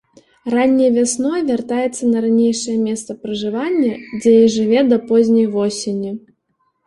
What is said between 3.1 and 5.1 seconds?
пражывання, дзе і жыве да